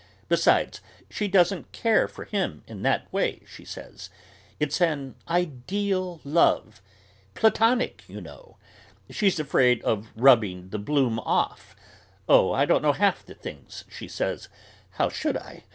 Besides, 0.29 0.81
she 1.11 1.27
doesn't 1.27 1.71
care 1.73 2.07
for 2.07 2.25
him 2.25 2.63
in 2.65 2.81
that 2.81 3.13
way, 3.13 3.41
she 3.47 3.63
says; 3.63 4.09
it's 4.59 4.81
an 4.81 5.13
ideal 5.29 6.19
love, 6.23 6.81
'Platonic,' 7.35 8.03
you 8.07 8.19
know; 8.19 8.57
she's 9.11 9.39
afraid 9.39 9.79
of 9.83 10.07
rubbing 10.15 10.69
the 10.69 10.79
bloom 10.79 11.19
off 11.19 11.75
oh, 12.27 12.51
I 12.51 12.65
don't 12.65 12.81
know 12.81 12.93
half 12.93 13.23
the 13.23 13.35
things 13.35 13.83
she 13.91 14.07
says, 14.07 14.49
how 14.93 15.07
should 15.07 15.37
I? 15.37 15.65